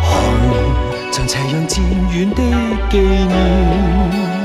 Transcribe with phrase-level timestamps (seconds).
[0.02, 1.81] 红像斜阳渐
[2.12, 2.44] 远的
[2.92, 4.37] 纪念。